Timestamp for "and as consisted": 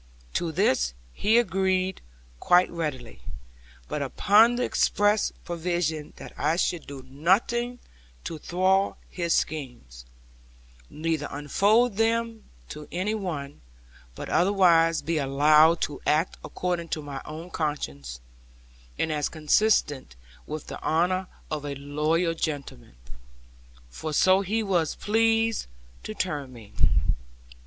18.97-20.15